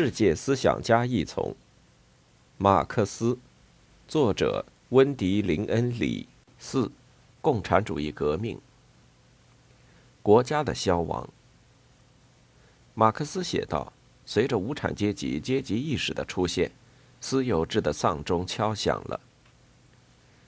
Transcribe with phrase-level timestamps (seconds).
[0.00, 1.56] 世界思想家一丛。
[2.56, 3.36] 马克思，
[4.06, 6.28] 作者温迪·林恩·里。
[6.56, 6.88] 四，
[7.40, 8.60] 共产主义革命。
[10.22, 11.28] 国家的消亡。
[12.94, 13.92] 马克思写道
[14.24, 16.70] ：“随着无产阶级阶级意识的出现，
[17.20, 19.20] 私有制的丧钟敲响了。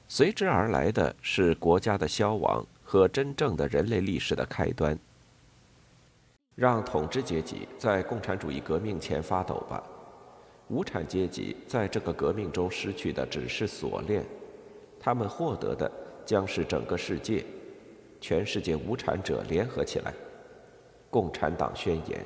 [0.06, 4.96] 随之而来的是国家的消亡和真正的人类历史的开端。
[6.60, 9.82] 让统治阶级在共产主义革命前发抖吧。”
[10.68, 14.22] 无产阶级在这个革命中失去的只是锁链，
[15.00, 15.90] 他们获得的
[16.26, 17.42] 将是整个世界，
[18.20, 20.12] 全世界无产者联合起来。
[21.08, 22.20] 共产党宣言。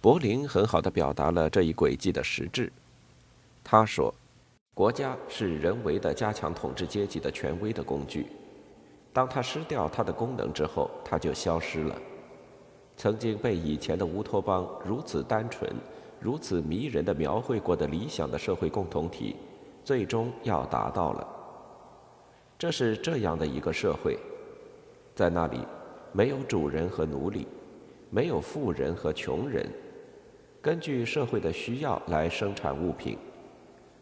[0.00, 2.72] 柏林很好的表达了这一轨迹的实质。
[3.62, 4.12] 他说
[4.74, 8.26] ：“国家是人为的加强统治阶级的权威的工具，
[9.16, 11.96] 当它失掉它的功能之后，它就消失了。
[12.98, 15.66] 曾经被以前的乌托邦如此单纯。”
[16.18, 19.36] 如此迷人的描绘过的理想的社会共同体，
[19.84, 21.28] 最终要达到了。
[22.58, 24.18] 这是这样的一个社会，
[25.14, 25.60] 在那里
[26.12, 27.46] 没有主人和奴隶，
[28.08, 29.68] 没有富人和穷人，
[30.62, 33.18] 根据社会的需要来生产物品，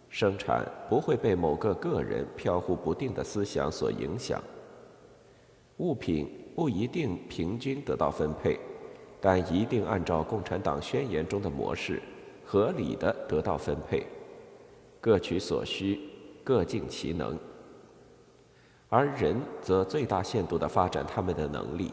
[0.09, 4.41] 生产不会被某个个人飘忽不定的思想所影响，
[5.79, 8.59] 物品不一定平均得到分配。
[9.27, 12.03] 但一定按照共产党宣言中的模式，
[12.45, 14.05] 合理的得到分配，
[15.01, 15.99] 各取所需，
[16.45, 17.39] 各尽其能。
[18.91, 21.93] 而人则最大限度地发展他们的能力。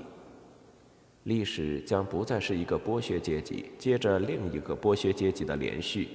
[1.24, 6.10] 历史将不再是一个剥削阶级接着另一个剥削阶级的连续。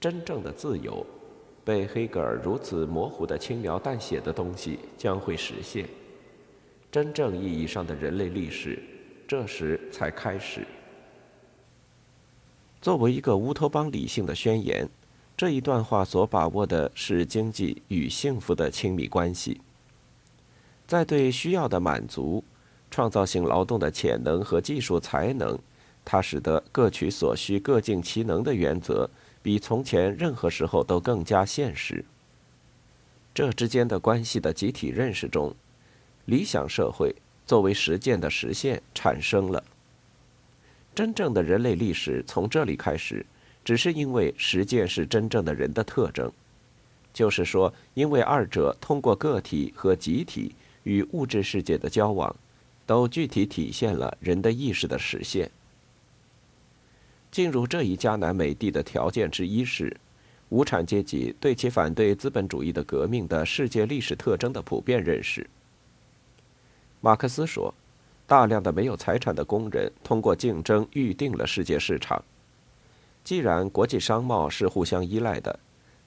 [0.00, 1.04] 真正的自由，
[1.66, 5.86] 被黑格尔如此模糊的轻描淡写的东西将会实现。
[6.90, 8.82] 真正意义上的人类历史。
[9.26, 10.66] 这时才开始。
[12.80, 14.88] 作为一个乌托邦理性的宣言，
[15.36, 19.60] 这一段话所把握的是经济与幸福的亲密关系。
[20.86, 22.42] 在对需要的满足、
[22.90, 25.58] 创造性劳动的潜能和技术才能，
[26.06, 29.10] 它使得各取所需、各尽其能的原则
[29.42, 32.02] 比从前任何时候都更加现实。
[33.34, 35.54] 这之间的关系的集体认识中，
[36.28, 37.14] 理想社会。
[37.46, 39.64] 作为实践的实现产生了。
[40.94, 43.24] 真正的人类历史从这里开始，
[43.64, 46.30] 只是因为实践是真正的人的特征，
[47.14, 52.36] 就是说，因为二者通过个体和集体与物质世界的交往，
[52.84, 55.50] 都具体体现了人的意识的实现。
[57.32, 59.96] 进入这一迦南美地的条件之一是，
[60.50, 65.48] 无产阶级对其反对资本主义的革命的世界历史特征的普遍认识。
[67.00, 67.72] 马克思说
[68.26, 72.22] ：“大量的没有财产的工人通过竞争预定了世界市场。
[73.22, 75.58] 既然国际商贸是互相依赖的，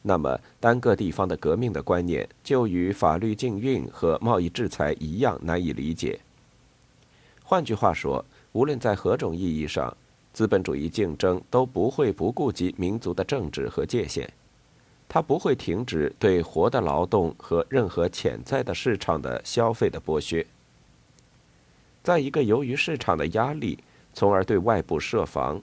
[0.01, 6.19] 那么单个地方的革命的观念就与法律禁运和贸易制裁一样难以理解。
[7.43, 9.95] 换句话说，无论在何种意义上，
[10.33, 14.29] 资本主义竞争都不会不顾及民族的政治和界限，
[15.07, 20.45] 它不会停止对活的劳动和任何潜在的市场的消费的剥削。”
[22.03, 23.77] 在一个由于市场的压力，
[24.13, 25.61] 从而对外部设防；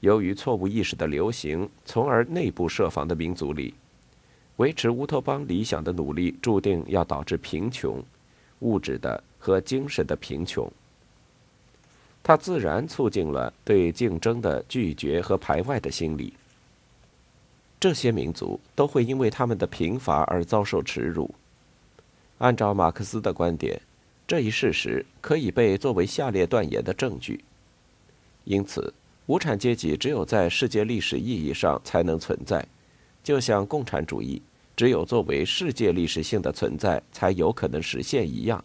[0.00, 3.72] 由于错误意识的流行，从而内部设防的民族里，
[4.56, 8.02] 维持乌托邦理想的努力注定要导致贫穷，
[8.60, 10.70] 物质的和精神的贫穷。
[12.22, 16.34] 它自然促进了对竞争的拒绝和排外的心理。
[17.80, 21.34] 这些民族都会因为他们的贫乏而遭受耻辱。
[22.38, 23.80] 按照马克思的观点。
[24.26, 27.44] 这一事实可以被作为下列断言的证据。
[28.44, 28.92] 因此，
[29.26, 32.66] 无产阶级只有在世界历史意义上才能存在，
[33.22, 34.42] 就像共产主义
[34.74, 38.64] 只有作为世界历史性的存在才有可能实现一样。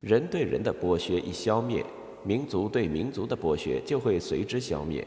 [0.00, 1.84] 人对人的剥削一消灭，
[2.24, 5.04] 民族对民族的剥削就会随之消灭；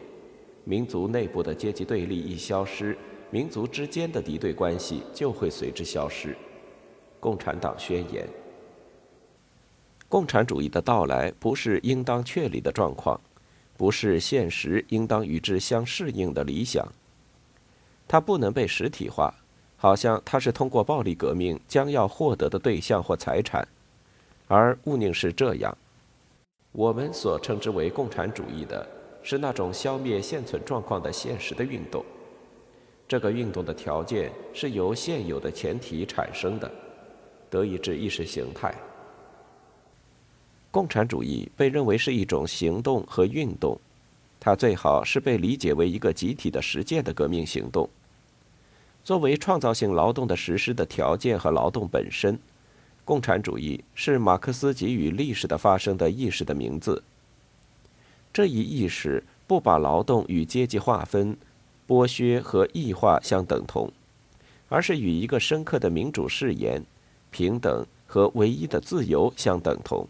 [0.64, 2.96] 民族内部的阶级对立一消失，
[3.32, 6.38] 民族之间的敌对关系就会随之消失。
[7.20, 8.28] 共产党宣言。
[10.14, 13.20] 共产主义的到来不是应当确立的状况，
[13.76, 16.88] 不是现实应当与之相适应的理想。
[18.08, 19.34] 它不能被实体化，
[19.76, 23.68] 好像它是通过暴力革命将要获得的对象或财产，
[24.48, 25.76] 而勿宁是这样。
[26.74, 28.88] 我们所称之为共产主义的，
[29.24, 32.06] 是那种消灭现存状况的现实的运动。
[33.08, 36.72] 这个运动的条件是由现有的前提产生的，
[37.50, 38.76] 得以指意识形态。
[40.74, 43.80] 共产主义被认为是一种行动和运动，
[44.40, 47.88] 它最好是被理解为一个集体的实践的革命行动。
[49.04, 52.40] 作为创造性劳动的实施的条件和劳动本身，
[53.06, 57.04] 共产主义是马克思给予历史的发生的意识的名字。
[58.34, 61.38] 这一意识不把劳动与阶级划分、
[61.88, 63.92] 剥削和异化相等同，
[64.70, 66.84] 而是与一个深刻的民主誓言、
[67.30, 70.08] 平等和唯一的自由相等同。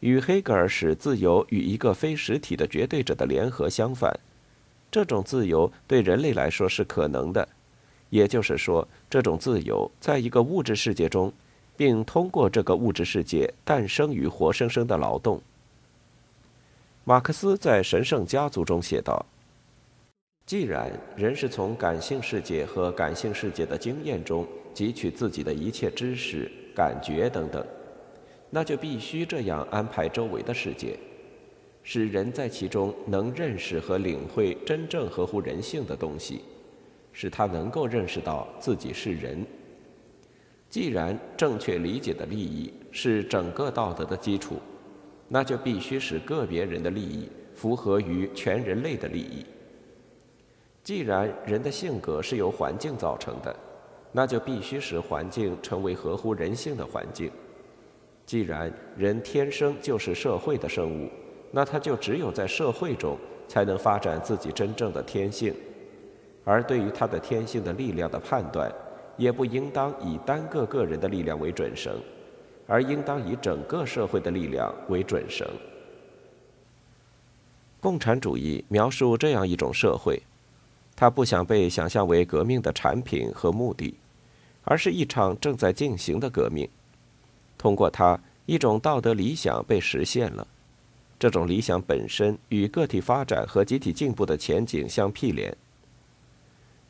[0.00, 4.18] 与黑格尔使自由与一个非实体的绝对者的联合相反。
[4.90, 7.48] 这种自由对人类来说是可能的，
[8.08, 11.32] 也就是说，这种自由在一个物质世界中，
[11.76, 15.40] 并通过这个物质世界诞生于活生生的劳动。
[17.04, 19.24] 马克思在《神圣家族》中写道
[20.44, 27.64] ：“既然人是从感性世界和感性世界的经验中汲取自己的一切知识、感觉等等，
[28.50, 30.98] 那就必须这样安排周围的世界。”
[31.82, 36.42] 使人在其中能认识和领会真正合乎人性的东西，
[37.10, 39.44] 使他能够认识到自己是人。
[40.68, 44.56] 既然正确理解的利益是整个道德的基础，
[45.26, 49.44] 那就必须使个别人的利益符合于全人类的利益。
[50.84, 53.56] 既然人的性格是由环境造成的，
[54.12, 57.30] 那就必须使环境成为合乎人性的环境。
[58.30, 61.10] 既然人天生就是社会的生物，
[61.50, 63.18] 那他就只有在社会中
[63.48, 65.52] 才能发展自己真正的天性，
[66.44, 68.72] 而对于他的天性的力量的判断，
[69.16, 71.92] 也不应当以单个个人的力量为准绳，
[72.68, 75.44] 而应当以整个社会的力量为准绳。
[77.80, 80.22] 共产主义描述这样一种社会，
[80.94, 83.92] 它不想被想象为革命的产品和目的，
[84.62, 86.68] 而是一场正在进行的革命。
[87.60, 90.46] 通过它，一种道德理想被实现了。
[91.18, 95.54] 这种理想本身与个体发展和集体进步的前景相毗连。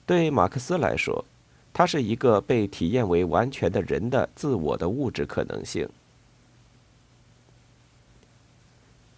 [0.07, 1.25] 对马克思来说，
[1.73, 5.89] 它是一个被体验为完全的人的自我的物质可能性。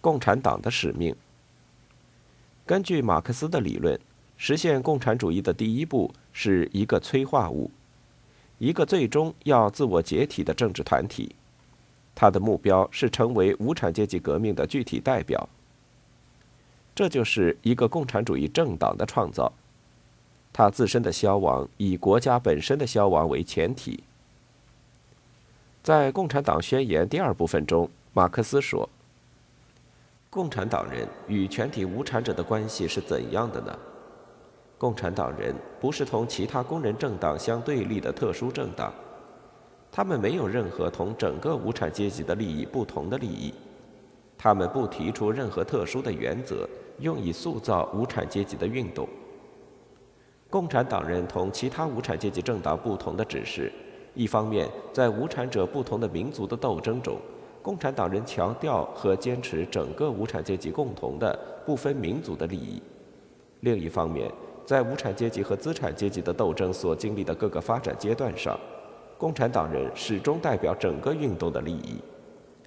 [0.01, 1.15] 共产党的使命。
[2.65, 3.99] 根据马克思的理论，
[4.37, 7.69] 实现共产主义的第一步是一个催化物，
[8.57, 11.35] 一个最终要自我解体的政治团体。
[12.15, 15.49] 他的目标是成为无产阶级革命的具体代表。
[16.95, 19.51] 这就是一个共产主义政党的创造。
[20.51, 24.03] 它自身的消亡以国家本身的消亡为前提。
[25.81, 28.87] 在《共产党宣言》第二部分中，马克思说
[30.29, 33.77] ：“共产党人与全体无产者的关系是怎样的呢？
[34.77, 38.93] 共产党人不是同其他工人政党相对立的特殊政党。”
[39.95, 43.53] 他们没有任何同整个无产阶级的利益不同的利益，
[44.35, 46.67] 他们不提出任何特殊的原则
[46.97, 49.07] 用以塑造无产阶级的运动。
[50.49, 53.71] 共产党人同其他无产阶级政党不同的只是，
[54.15, 57.19] 一方面在无产者不同的民族的斗争中，
[57.61, 61.37] 共产党人强调和坚持整个无产阶级共同的
[61.67, 62.81] 不分民族的利益；
[63.59, 64.31] 另一方面，
[64.65, 68.59] 在无产阶级和资产阶级的斗争所经历的各个发展阶段上。
[69.23, 71.95] 共产党人始终代表整个运动的利益。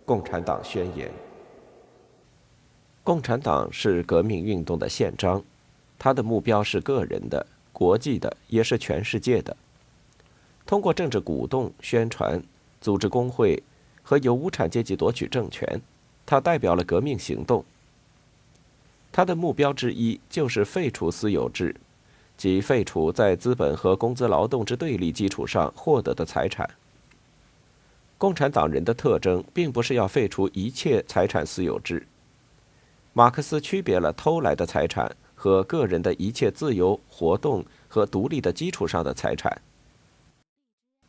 [0.06, 1.12] 共产党宣言。
[3.04, 5.44] 共产党是革命运动的宪章，
[5.98, 9.54] 它的目标是个人的、国际的，也是全世界的。
[10.64, 12.42] 通过政治鼓动、宣传、
[12.80, 13.62] 组织工会
[14.02, 15.82] 和由无产阶级夺取政权，
[16.25, 17.62] 它代表了革命行动。
[19.12, 21.76] 它的目标之一就是废除私有制。
[22.37, 26.69] 即废除在资本和工资劳动之对立基础上获得的财产。
[28.19, 32.07] 共产党人的特征并不是要废除一切财产私有制。
[33.12, 39.61] 马克思区别了偷来的财产和个人的一切自由活动和独立的基础上的财产。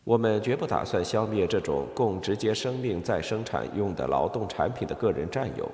[0.04, 5.70] 我们绝不打算消灭这种供直接生命再生产用的劳动产品的个人占有。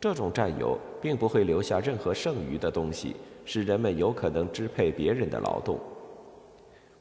[0.00, 3.16] 这种占有并不会留下任何剩余的东西。
[3.50, 5.80] 使人们有可能支配别人的劳动。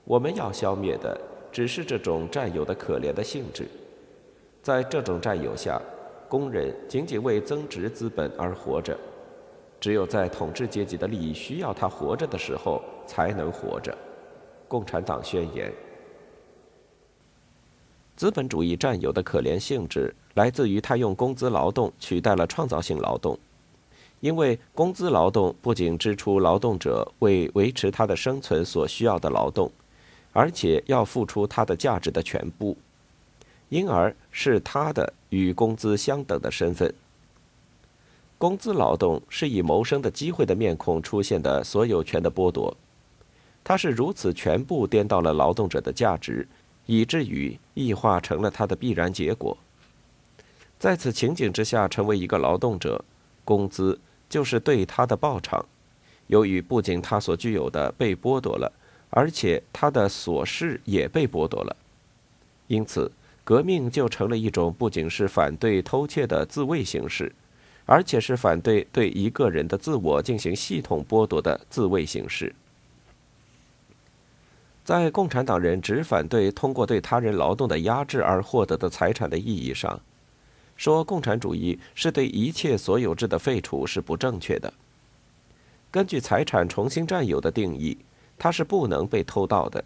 [0.06, 1.20] 我们要消灭的
[1.51, 3.68] 只是这种占有的可怜的性质。
[4.63, 5.77] 在这种占有下，
[6.30, 8.98] 工人仅仅为增值资本而活着，
[9.77, 13.94] 只有在统治阶级的利益需要他活着的时候才能活着。
[14.70, 15.70] 共产党宣言。
[18.16, 23.38] 资本主义占有的可怜性质来自于他用工资劳动取代了创造性劳动。
[24.20, 29.72] 因为工资劳动不仅支出劳动者为维持他的生存所需要的劳动，
[30.34, 32.76] 而且要付出他的价值的全部，
[33.70, 36.94] 因而是他的与工资相等的身份。
[38.40, 42.76] 工资劳动是以谋生的机会的面孔出现的所有权的剥夺，
[43.64, 46.48] 它是如此全部颠倒了劳动者的价值，
[46.86, 49.58] 以至于异化成了它的必然结果。
[50.80, 53.04] 在此情景之下，成为一个劳动者，
[53.44, 55.65] 工资就是对他的报偿。
[56.27, 58.72] 由于不仅他所具有的被剥夺了，
[59.10, 61.75] 而且他的所事也被剥夺了，
[62.67, 63.12] 因此
[63.43, 67.31] 革命就成了一种不仅是反对偷窃的自卫形式，
[67.86, 72.53] 而且是反对对一个人的自我进行系统剥夺的自卫形式。
[74.84, 80.00] 在共产党人只反对通过对他人劳动的压制而获得的财产的意义上，
[80.77, 84.72] 说共产主义是对一切所有制的废除是不正确的。
[85.91, 87.98] 根据财产重新占有的定义，
[88.38, 89.84] 它是不能被偷盗的，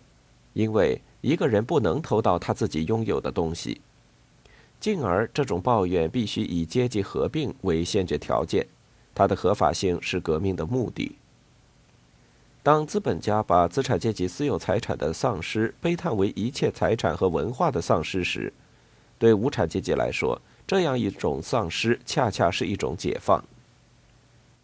[0.54, 3.80] 因为一个人不能偷盗他自己拥有的东西。
[4.80, 8.68] 进而，这种抱怨必须以阶级合并为先决条件，
[9.14, 11.16] 它的合法性是革命的目的。
[12.64, 18.52] 当资本家把资产阶级私有财产的丧失悲叹为一切财产和文化的丧失时，
[19.18, 20.42] 对无产阶级来说，
[20.72, 23.44] 这样一种丧失恰恰是一种解放。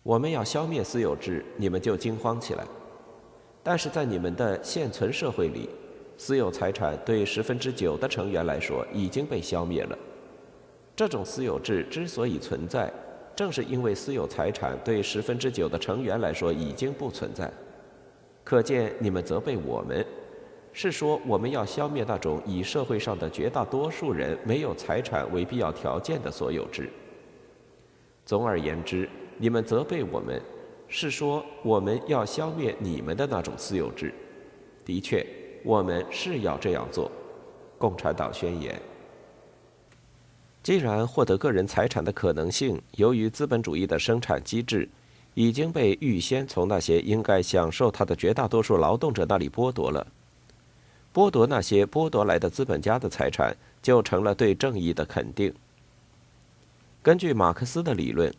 [0.04, 2.64] 我们要消灭私有制，你们就惊慌起来。
[3.62, 5.70] 但是在你们的现存社会里，
[6.18, 9.98] 私有财产对十分之九的成员来说已经被消灭了。
[10.96, 12.90] 这种私有制之所以存在，
[13.36, 17.52] 正是因为私有财产对十分之九的成员来说已经不存在。
[18.46, 20.06] 可见你们责备我们，
[20.79, 26.88] 是说我们要消灭那种以社会上的绝大多数人没有财产为必要条件的所有制。
[28.24, 29.10] 总而言之。
[29.39, 30.41] 你们责备我们，
[30.88, 34.12] 是说我们要消灭你们的那种私有制。
[34.84, 35.24] 的确，
[35.63, 37.12] 我们是要这样做。
[37.77, 38.81] 共产党宣言。
[40.63, 44.89] 既然获得个人财产的可能性，由于资本主义的生产机制
[45.36, 50.07] 已经被预先从那些应该享受它的绝大多数劳动者那里剥夺了，
[51.18, 55.52] 剥夺那些剥夺来的资本家的财产，就成了对正义的肯定。
[57.02, 58.32] 根据马克思的理论。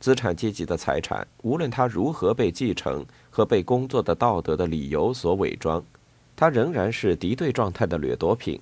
[0.00, 5.82] 资产阶级的财产，无论他如何被继承和被工作的道德的理由所伪装，
[6.34, 8.60] 它仍然是敌对状态的掠夺品。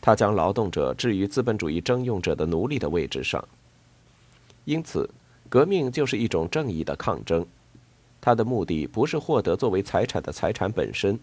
[0.00, 3.46] 它将劳动者置于资本主义征用者的奴隶的位置上。
[4.64, 5.08] 因此，
[5.50, 7.46] 革命就是一种正义的抗争。
[8.20, 11.18] 它的目的不是获得作为财产的财产本身，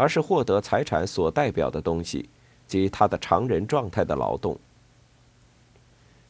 [0.00, 2.26] 而是获得财产所代表的东西，
[2.66, 4.58] 即它的常人状态的劳动。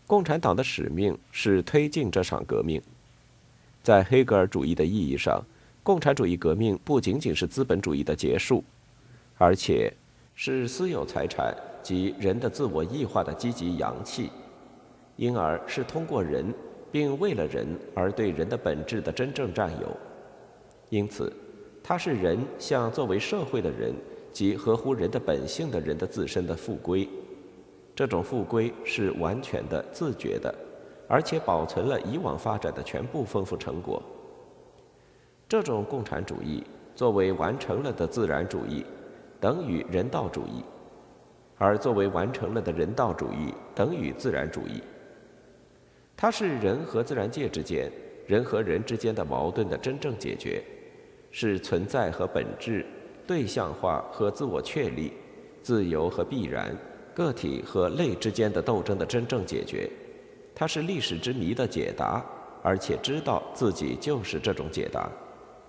[0.08, 2.82] 共产党的使命是推进这场革命。
[3.80, 5.40] 在黑格尔主义的意义上，
[5.84, 8.64] 共产主义革命不仅仅是资本主义的结束，
[9.38, 9.92] 而且
[10.34, 14.32] 是私有财产及人的自我异化的积极阳气，
[15.14, 16.52] 因而是通过人
[16.90, 19.96] 并为了人而对人的本质的真正占有。
[20.88, 21.32] 因此，
[21.82, 23.92] 它是人向作为社会的人
[24.32, 27.08] 及合乎人的本性的人的自身的复归。
[27.94, 30.54] 这种复归是完全的、自觉的，
[31.08, 34.02] 而且保存了以往发展的全部丰富成果。
[35.48, 36.62] 这种共产主义
[36.94, 38.86] 作为完成了的自然主义，
[39.40, 40.62] 等于人道主义；
[41.58, 44.80] 而作为完成了的人道主义，等于自然主义。
[46.16, 47.90] 它是人和自然界之间、
[48.26, 50.62] 人和人之间的矛盾的真正解决，
[51.30, 52.84] 是存在和本质、
[53.26, 55.12] 对象化和自我确立、
[55.62, 56.76] 自由和必然。
[57.12, 59.90] 个体和类之间的斗争的真正解决，
[60.54, 62.24] 它是历史之谜的解答，
[62.62, 65.10] 而且知道自己就是这种解答。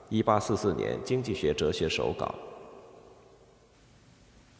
[0.07, 2.25] 一八四四年，《经济学哲学手稿》。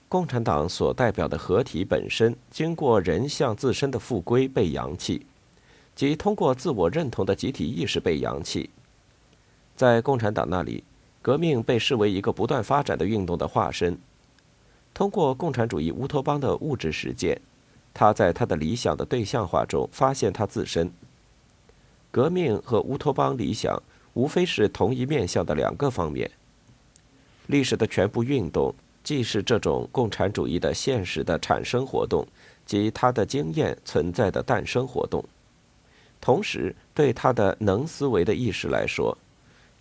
[0.10, 5.26] 共产党所代表的合体本身，经过人向自身的复归被扬弃，
[5.96, 8.70] 即通过自我认同的集体意识被扬弃。
[9.78, 10.84] 在共产党那里，
[11.22, 13.98] 革命被视为一个不断发展的运动的化身。
[14.94, 17.40] 通过共产主义乌托邦的物质实践，
[17.94, 20.92] 他在他的理想的对象化中发现他自身。
[22.12, 23.82] 革命和乌托邦理想
[24.14, 26.30] 无非是同一面向的两个方面。
[27.48, 28.74] 历史的全部运动
[29.04, 32.28] 既是这种共产主义的现实的产生活动，
[32.66, 35.24] 及他的经验存在的诞生活动，
[36.20, 39.18] 同时对他的能思维的意识来说，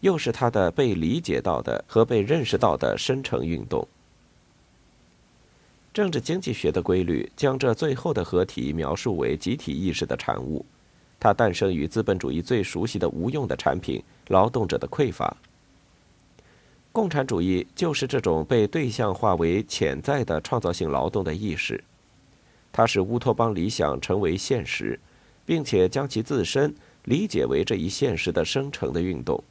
[0.01, 3.87] 又是他的被理解到的和被认识到的深层运动。
[5.93, 10.65] 政治经济学的规律将这最后的合体描述为集体意识的产物，
[11.19, 15.37] 它诞生于资本主义最熟悉的无用的产品——劳动者的匮乏。
[16.93, 21.83] 共产主义就是这种被对象化为潜在的创造性劳动的意识，
[22.73, 24.99] 它使乌托邦理想成为现实，
[25.45, 29.43] 并且将其自身理解为这一现实的生成的运动。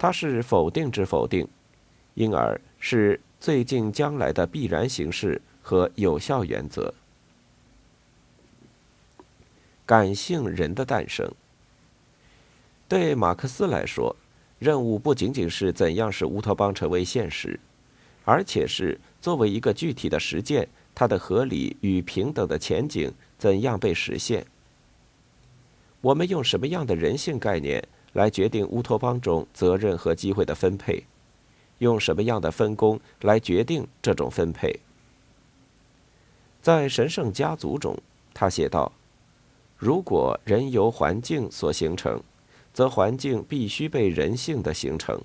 [0.00, 1.46] 它是否定之否定，
[2.14, 6.94] 因而是最近将来的必然形式和有效原则。
[9.84, 11.30] 感性人的诞生，
[12.88, 14.16] 对马克思来说，
[14.58, 17.60] 任务不仅仅是怎样使乌托邦成为现实，
[18.24, 24.46] 而且是作为一个具体的实践，它的合理与平等的前景怎样被实现。
[26.00, 27.86] 我们用什么样的人性概念？
[28.12, 31.04] 来决定乌托邦中责任和机会的分配，
[31.78, 34.80] 用什么样的分工来决定这种分配？
[36.60, 37.96] 在神圣家族中，
[38.34, 38.92] 他写道
[39.78, 42.22] ：“如果人由环境所形成，
[42.74, 45.20] 则环境必须被人性的形成。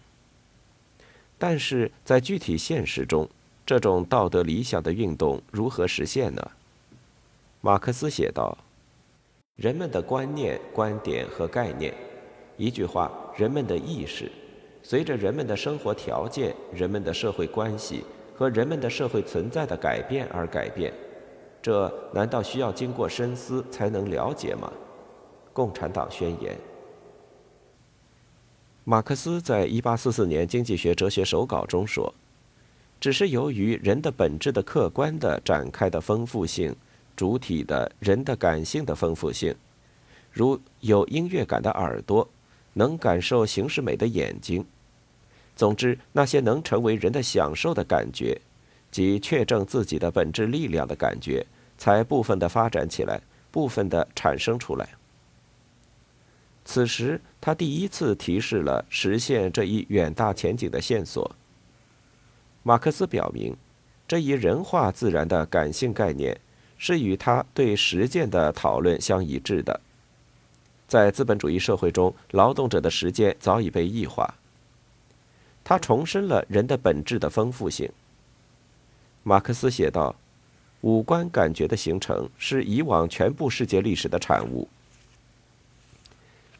[1.37, 3.29] 但是在具体现实中，
[3.65, 6.51] 这种道德理想的运动如何实现呢？”
[7.59, 8.57] 马克思写道
[9.57, 11.93] ：“人们的观念、观点和概念。”
[12.57, 14.31] 一句话，人们的意识，
[14.81, 18.03] 随着人们的生活条件、人们的社会关系
[18.35, 20.93] 和人们的社会存在的改变而改变，
[21.61, 24.71] 这难道需要经过深思才能了解吗？
[25.51, 26.55] 共产党宣言。
[28.85, 32.13] 马克思在一八四四年《经济学哲学手稿》中说
[33.01, 36.75] ：“只是由于人的本质的客观的展开的丰富性，
[37.15, 39.55] 主体的人的感性的丰富性，
[40.31, 42.27] 如有音乐感的耳朵。”
[42.77, 44.65] 能感受形式美的眼睛，
[45.55, 48.39] 总之，那些能成为人的享受的感觉，
[48.91, 51.45] 即确证自己的本质力量的感觉，
[51.77, 54.89] 才部分的发展起来，部分的产生出来。
[56.65, 61.33] 此时，他第一次提示了实现这一远大前景的线索。
[62.63, 63.55] 马克思表明，
[64.07, 66.37] 这一人化自然的感性概念，
[66.77, 69.79] 是与他对实践的讨论相一致的。
[70.87, 74.33] 在资本主义社会中，劳动者的时间早已被异化。
[75.63, 77.91] 他重申了人的本质的丰富性。
[79.23, 80.15] 马克思写道
[80.81, 84.67] ：“五官感觉的形成是以往全部世界历史的产物。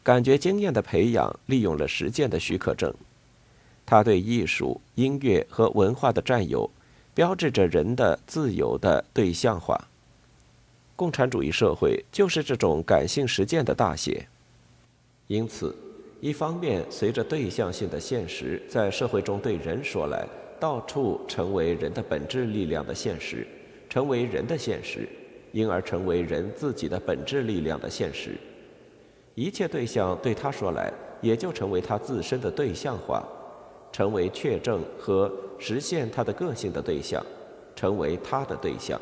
[0.02, 2.92] 感觉经验的培养利用了实践的许可证。
[3.84, 6.68] 他对艺术、音乐和文化的占有，
[7.14, 9.86] 标志着人的自由的对象化。”
[10.96, 14.26] 共产主义社会就是这种感性实践的大写。
[15.26, 15.76] 因此，
[16.20, 20.26] 一方面随着对象性的现实在社会中对人说来，
[20.58, 23.46] 到处成为人的本质力量的现实，
[23.90, 25.06] 成为人的现实，
[25.52, 28.30] 因而成为人自己的本质力量的现实。
[29.34, 33.22] 一切对象对他说来，也就成为他自身的对象化，
[33.92, 37.22] 成为确证和实现他的个性的对象，
[37.74, 38.98] 成为他的对象。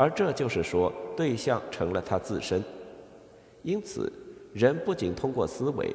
[0.00, 2.62] 而这就是说，对象成了他自身。
[3.64, 4.12] 因此，
[4.52, 5.92] 人不仅通过思维，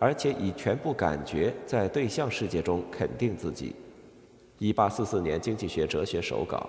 [0.00, 3.76] 而且以全部感觉在对象世界中肯定自己。
[4.58, 6.68] 一八四四年经济学哲学手稿。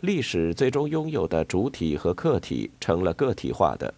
[0.00, 3.92] 历史最终拥有的主体和客体成了个体化的，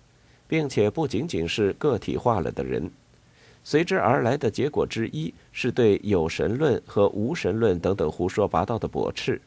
[0.49, 2.91] 并且不仅仅是个体化了的人。
[3.63, 9.41] 随之而来的结果之一是对有神论和无神论等等胡说八道的驳斥。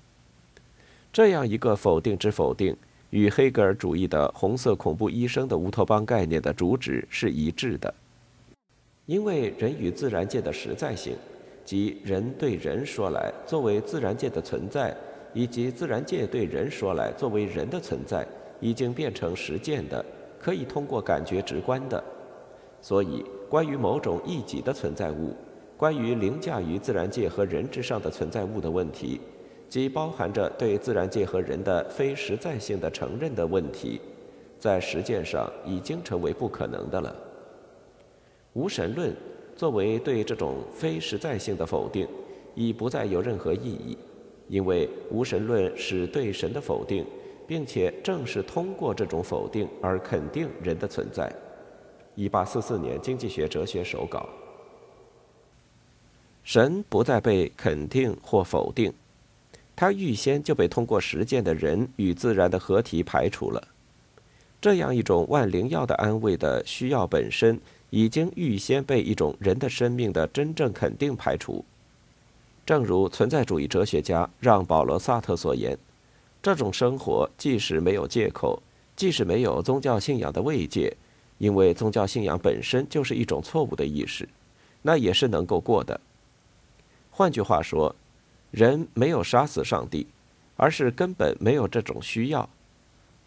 [1.14, 2.76] 这样一个否定之否定，
[3.12, 7.94] 与黑格尔主义的红色恐怖医生的乌托邦概念的主旨是一致的。
[9.06, 11.16] 因为人与自然界的实在性，
[11.64, 14.92] 即人对人说来作为自然界的存在，
[15.36, 18.26] 以及自然界对人说来作为人的存在，
[18.60, 20.04] 已经变成实践的，
[20.40, 22.04] 可以通过感觉直观的。
[22.82, 25.36] 所以，关于某种异己的存在物，
[25.78, 29.22] 关于凌驾于自然界和人之上的存在物的问题。
[29.74, 34.00] 即包含着对自然界和人的非实在性的承认的问题，
[34.60, 37.16] 在实践上已经成为不可能的了。
[38.54, 39.12] 无神论
[39.56, 42.08] 作为对这种非实在性的否定，
[42.54, 43.98] 已不再有任何意义，
[44.48, 47.04] 因为无神论是对神的否定，
[47.48, 51.34] 并且正是通过这种否定而肯定人的存在。
[52.14, 54.30] 一八四四年经济学哲学手稿。
[56.44, 58.94] 神不再被肯定或否定。
[59.76, 63.68] 他预先就被通过实践的人与自然的合体排除了，
[64.62, 67.60] 这样一种万灵药的安慰的需要本身，
[67.90, 71.66] 已经预先被一种人的生命的真正肯定排除。
[72.66, 75.78] 正如存在主义哲学家让·保罗·萨特所言
[76.42, 78.62] ：“这种生活即使没有借口，
[78.96, 80.96] 即使没有宗教信仰的慰藉，
[81.40, 84.30] 因为宗教信仰本身就是一种错误的意识，
[84.84, 86.00] 那也是能够过的。”
[87.10, 87.96] 换句话说。
[88.54, 90.06] 人没有杀死上帝，
[90.56, 92.48] 而是根本没有这种需要。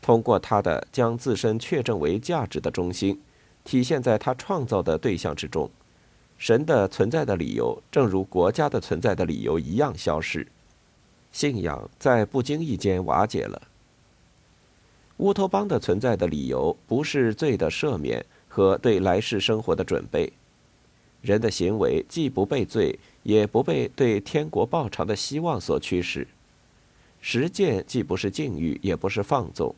[0.01, 3.21] 通过他的将自身确证为价值的中心，
[3.65, 5.69] 体现在他创造的对象之中。
[6.39, 10.47] 神的存在的理由，正如国家的存在的理由一样消逝。
[11.33, 13.61] 信仰在不经意间瓦解了。
[15.17, 20.33] 乌托邦的存在的理由，不是罪的赦免和对来世生活的准备。
[21.21, 26.29] 人的行为既不被罪，也不被对天国报偿的希望所驱使。
[27.21, 29.75] 实践既不是禁欲，也不是放纵。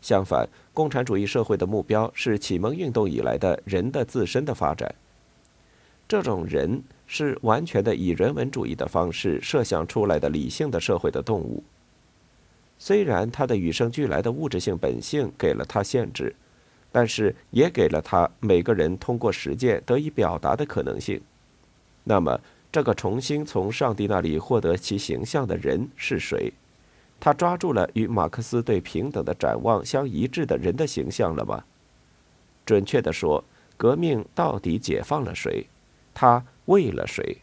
[0.00, 4.94] 相反，共产主义社会的目标是启蒙运动以来的人的自身的发展。
[6.06, 11.64] 这种人是完全的以人文主义的方式设想出来的理性的社会的动物。
[12.78, 16.32] 虽然他的与生俱来的物质性本性给了他限制，
[16.92, 21.20] 但是也给了他每个人通过实践得以表达的可能性。
[22.04, 22.40] 那么，
[22.76, 26.52] 这个重新从上帝那里获得其形象的人是谁？
[27.18, 31.64] 他抓住了与马克思对平等的展望相一致的人的形象了吗？
[32.66, 33.42] 准确地说，
[33.78, 35.66] 革命到底解放了谁？
[36.12, 37.38] 他为了谁？